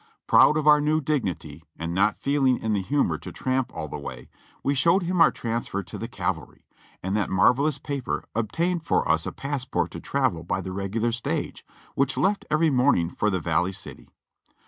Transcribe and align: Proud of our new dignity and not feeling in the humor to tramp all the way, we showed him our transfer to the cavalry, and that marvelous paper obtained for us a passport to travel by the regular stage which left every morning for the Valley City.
Proud 0.25 0.57
of 0.57 0.65
our 0.65 0.81
new 0.81 0.99
dignity 0.99 1.63
and 1.77 1.93
not 1.93 2.19
feeling 2.19 2.57
in 2.59 2.73
the 2.73 2.81
humor 2.81 3.19
to 3.19 3.31
tramp 3.31 3.71
all 3.71 3.87
the 3.87 3.99
way, 3.99 4.29
we 4.63 4.73
showed 4.73 5.03
him 5.03 5.21
our 5.21 5.29
transfer 5.29 5.83
to 5.83 5.95
the 5.95 6.07
cavalry, 6.07 6.65
and 7.03 7.15
that 7.15 7.29
marvelous 7.29 7.77
paper 7.77 8.23
obtained 8.33 8.83
for 8.83 9.07
us 9.07 9.27
a 9.27 9.31
passport 9.31 9.91
to 9.91 9.99
travel 9.99 10.43
by 10.43 10.59
the 10.59 10.71
regular 10.73 11.11
stage 11.11 11.63
which 11.93 12.17
left 12.17 12.45
every 12.49 12.71
morning 12.71 13.11
for 13.11 13.29
the 13.29 13.39
Valley 13.39 13.71
City. 13.73 14.09